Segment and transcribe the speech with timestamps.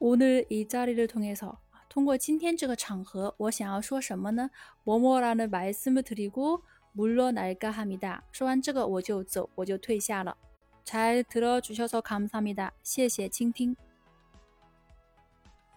[0.00, 1.54] 오늘이자리를통해 서，
[1.88, 4.50] 通过今天这个场合，我想要说什么呢？
[4.86, 6.62] 원어라는말씀을드리고
[6.98, 8.18] 물러날까합니 다。
[8.32, 10.36] 说完这个我就走，我就退下了。
[10.84, 12.70] 잘들어주셔서감사합니 다。
[12.82, 13.76] 谢谢倾听。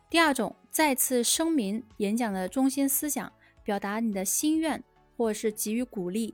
[0.09, 3.31] 第二种，再次声明演讲的中心思想，
[3.63, 4.83] 表达你的心愿，
[5.15, 6.33] 或是给予鼓励。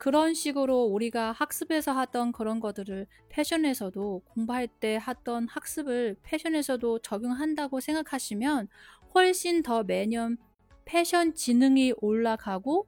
[0.00, 8.66] 그런 식으로 우리가 학습에서 하던 그런 것들을 패션에서도 공부할 때 하던 학습을 패션에서도 적용한다고 생각하시면
[9.14, 10.38] 훨씬 더 매년
[10.86, 12.86] 패션 지능이 올라가고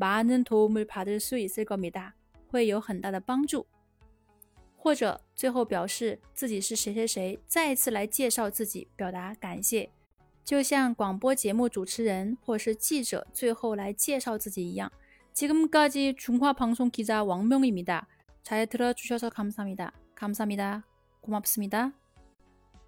[0.00, 1.76] 많은도움을받을수있을겁
[2.46, 3.66] 会有很大的帮助。
[4.76, 9.90] 或者最后表示自己是谁谁谁，再次来介绍自己，表达感谢，
[10.44, 14.90] 就像广播节目主持人或是记者最后来介绍自己一样。
[15.34, 18.04] 지금까지중화방송기자왕명입니다
[18.44, 20.82] 잘들어주셔서감사합니다감사합니다
[21.20, 21.92] 고맙습니다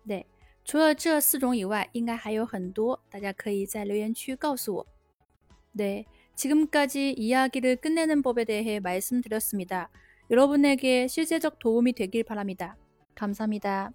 [0.04, 0.24] 네，
[0.64, 4.86] 除了这四种以外，应该还有很多，大家可以在留言区告诉我。
[5.72, 6.06] 네。
[6.40, 9.90] 지금까지 이야기를 끝내는 법에 대해 말씀드렸습니다.
[10.30, 12.76] 여러분에게 실제적 도움이 되길 바랍니다.
[13.14, 13.92] 감사합니다.